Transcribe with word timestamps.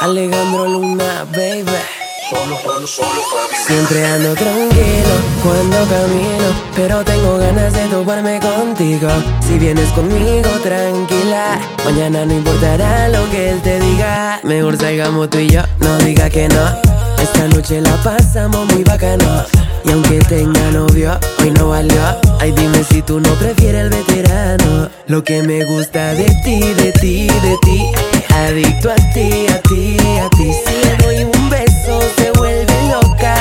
Alejandro 0.00 0.66
Luna, 0.66 1.26
baby. 1.30 1.66
Siempre 3.66 4.06
ando 4.06 4.34
tranquilo 4.34 5.14
cuando 5.42 5.76
camino, 5.76 6.54
pero 6.74 7.04
tengo 7.04 7.36
ganas 7.36 7.74
de 7.74 7.86
toparme 7.88 8.40
contigo. 8.40 9.08
Si 9.46 9.58
vienes 9.58 9.90
conmigo 9.90 10.48
tranquila, 10.62 11.60
mañana 11.84 12.24
no 12.24 12.32
importará 12.32 13.10
lo 13.10 13.28
que 13.30 13.50
él 13.50 13.60
te 13.60 13.78
diga. 13.78 14.40
Mejor 14.42 14.78
salgamos 14.78 15.28
tú 15.28 15.38
y 15.38 15.50
yo, 15.50 15.62
no 15.80 15.98
diga 15.98 16.30
que 16.30 16.48
no. 16.48 16.64
Esta 17.22 17.48
noche 17.48 17.82
la 17.82 17.94
pasamos 18.02 18.72
muy 18.72 18.82
bacano. 18.82 19.44
Y 19.84 19.92
aunque 19.92 20.18
tenga 20.20 20.70
novio, 20.70 21.18
hoy 21.40 21.50
no 21.50 21.68
valió. 21.68 22.00
Ay, 22.40 22.52
dime 22.52 22.82
si 22.84 23.02
tú 23.02 23.20
no 23.20 23.34
prefieres 23.34 23.82
el 23.82 23.90
veterano. 23.90 24.88
Lo 25.08 25.22
que 25.22 25.42
me 25.42 25.62
gusta 25.64 26.14
de 26.14 26.24
ti, 26.42 26.60
de 26.60 26.92
ti, 26.92 27.26
de 27.26 27.58
ti. 27.60 28.19
Adicto 28.34 28.90
a 28.90 28.96
ti, 29.12 29.46
a 29.48 29.60
ti, 29.62 29.96
a 30.18 30.28
ti. 30.30 30.52
Si 30.64 30.74
le 30.84 30.96
doy 30.96 31.24
un 31.24 31.50
beso, 31.50 32.00
se 32.16 32.30
vuelve 32.32 32.74
loca. 32.88 33.34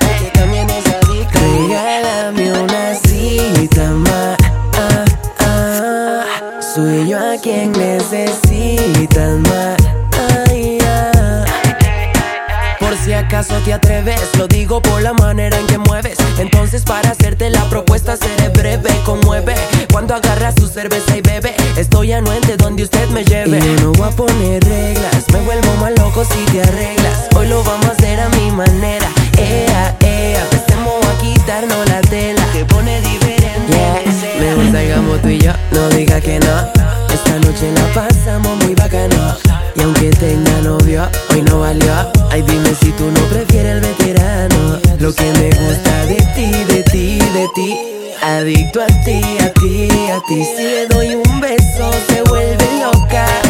Ella 0.00 0.32
también 0.32 0.68
es 0.70 0.86
adicta. 0.86 1.38
Regálame 1.40 2.52
una 2.52 2.94
cita 2.94 3.90
más. 3.90 4.36
Soy 6.74 7.08
yo 7.08 7.18
a 7.18 7.36
quien 7.42 7.72
necesitas 7.72 9.38
más. 9.48 9.76
Por 12.78 12.96
si 12.96 13.12
acaso 13.12 13.54
te 13.64 13.74
atreves, 13.74 14.20
lo 14.38 14.46
digo 14.46 14.80
por 14.80 15.02
la 15.02 15.12
manera 15.12 15.58
en 15.58 15.66
que 15.66 15.76
mueves. 15.76 16.16
Entonces, 16.38 16.84
para 16.84 17.10
hacerte 17.10 17.50
la 17.50 17.68
propuesta, 17.68 18.16
seré 18.16 18.48
breve, 18.48 18.90
conmueve. 19.04 19.54
Cuando 19.92 20.14
agarras 20.14 20.54
tu 20.54 20.68
cerveza 20.68 21.16
y 21.16 21.20
bebe, 21.20 21.54
estoy 21.80 22.12
anuente 22.12 22.56
donde 22.56 22.82
usted 22.84 23.08
me 23.10 23.24
lleve. 23.24 23.58
Y 23.58 23.60
yo 23.60 23.82
no 23.82 23.92
voy 23.92 24.08
a 24.08 24.10
poner 24.10 24.62
reglas, 24.64 25.24
me 25.32 25.40
vuelvo 25.40 25.72
más 25.80 25.92
loco 25.98 26.24
si 26.24 26.44
te 26.52 26.62
arreglas. 26.62 27.28
Hoy 27.36 27.48
lo 27.48 27.62
vamos 27.62 27.86
a 27.86 27.92
hacer 27.92 28.20
a 28.20 28.28
mi 28.30 28.50
manera. 28.50 29.08
Ea, 29.36 29.96
ea, 30.00 30.42
empecemos 30.42 30.94
a 31.06 31.22
quitarnos 31.22 31.88
la 31.88 32.00
tela. 32.02 32.44
Te 32.52 32.64
pone 32.64 33.00
diferente. 33.00 33.72
Yeah. 33.72 34.40
Mejor 34.40 34.72
salgamos 34.72 35.22
tú 35.22 35.28
y 35.28 35.38
yo, 35.38 35.52
no 35.72 35.88
diga 35.90 36.20
que 36.20 36.38
no. 36.40 36.56
Esta 37.12 37.38
noche 37.38 37.70
la 37.72 37.86
pasamos 37.94 38.56
muy 38.64 38.74
bacano. 38.74 39.36
Y 39.76 39.82
aunque 39.82 40.10
tenga 40.10 40.60
novio, 40.62 41.08
hoy 41.30 41.42
no 41.42 41.60
valió. 41.60 41.92
Ay, 42.30 42.42
dime 42.42 42.74
si 42.80 42.90
tú 42.92 43.04
no 43.10 43.20
prefieres 43.30 43.76
el 43.76 43.80
veterano. 43.80 44.80
Lo 44.98 45.14
que 45.14 45.24
me 45.24 45.50
gusta 45.50 46.04
de 46.06 46.16
ti, 46.34 46.50
ti. 47.54 47.76
Adicto 48.20 48.80
a 48.80 48.86
ti, 49.04 49.20
a 49.40 49.52
ti, 49.52 49.88
a 50.10 50.20
ti. 50.26 50.44
Si 50.44 50.62
le 50.62 50.86
doy 50.88 51.14
un 51.14 51.40
beso, 51.40 51.90
se 52.08 52.22
vuelve 52.22 52.66
loca. 52.82 53.47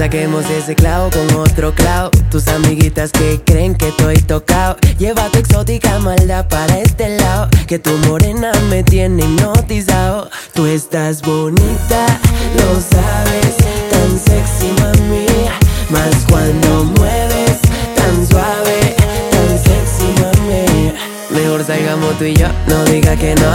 Saquemos 0.00 0.48
ese 0.48 0.74
clavo 0.74 1.10
con 1.10 1.30
otro 1.36 1.74
clavo. 1.74 2.10
Tus 2.30 2.48
amiguitas 2.48 3.12
que 3.12 3.38
creen 3.44 3.74
que 3.74 3.88
estoy 3.88 4.16
tocado. 4.16 4.76
Lleva 4.98 5.28
tu 5.28 5.38
exótica 5.38 5.98
maldad 5.98 6.48
para 6.48 6.78
este 6.78 7.18
lado. 7.18 7.50
Que 7.66 7.78
tu 7.78 7.90
morena 8.08 8.50
me 8.70 8.82
tiene 8.82 9.22
hipnotizado. 9.22 10.30
Tú 10.54 10.64
estás 10.64 11.20
bonita, 11.20 12.06
lo 12.56 12.80
sabes. 12.80 13.56
Tan 13.90 14.18
sexy, 14.18 14.72
mami. 14.80 15.26
Más 15.90 16.14
cuando 16.30 16.84
mueves, 16.98 17.58
tan 17.94 18.26
suave. 18.26 18.96
Tan 19.30 19.48
sexy, 19.58 20.08
mami. 20.22 20.94
Mejor 21.28 21.62
salgamos 21.62 22.16
tú 22.16 22.24
y 22.24 22.32
yo, 22.32 22.48
no 22.68 22.84
diga 22.86 23.14
que 23.16 23.34
no. 23.34 23.52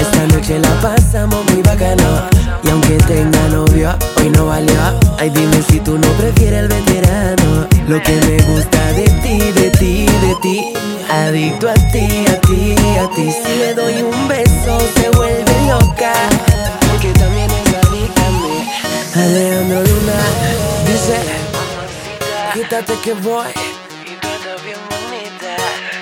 Esta 0.00 0.26
noche 0.28 0.58
la 0.58 0.80
pasamos 0.80 1.44
muy 1.52 1.60
bacano. 1.60 2.51
Y 2.64 2.70
aunque 2.70 2.96
tenga 3.08 3.48
novio, 3.48 3.96
hoy 4.18 4.30
no 4.30 4.46
valió. 4.46 4.78
Ay, 5.18 5.30
dime 5.30 5.62
si 5.68 5.80
tú 5.80 5.98
no 5.98 6.08
prefieres 6.12 6.60
el 6.60 6.68
veterano. 6.68 7.66
Lo 7.88 8.00
que 8.02 8.12
me 8.12 8.36
gusta 8.42 8.92
de 8.92 9.04
ti, 9.22 9.38
de 9.38 9.70
ti, 9.70 10.06
de 10.06 10.34
ti. 10.40 10.72
Adicto 11.10 11.68
a 11.68 11.74
ti, 11.74 12.24
a 12.28 12.40
ti, 12.40 12.74
a 12.98 13.08
ti. 13.14 13.32
Si 13.32 13.58
le 13.58 13.74
doy 13.74 14.02
un 14.02 14.28
beso, 14.28 14.78
se 14.94 15.10
vuelve 15.10 15.66
loca. 15.66 16.12
Porque 16.90 17.12
también 17.18 17.50
es 17.50 17.74
adicta 17.74 18.22
a. 18.22 19.20
Alejandro 19.20 19.80
Luna 19.80 20.18
dice: 20.86 21.18
Quítate 22.54 22.94
que 23.02 23.12
voy. 23.14 23.48
Y 24.06 24.14
tú 24.20 24.28
estás 24.28 24.64
bien 24.64 24.78
bonita. 24.88 25.56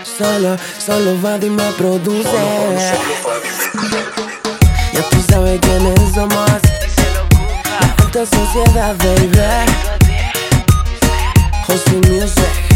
Solo, 0.04 0.56
solo 0.78 1.16
Buddy 1.16 1.50
me 1.50 1.72
produce. 1.72 2.28
Ya 3.90 4.04
tú 4.14 4.39
sabes 5.40 5.60
quiénes 5.60 6.14
somos. 6.14 6.60
La 7.64 8.04
alta 8.04 8.26
sociedad, 8.26 8.94
baby. 8.98 9.38
José 11.66 11.96
Music. 12.08 12.69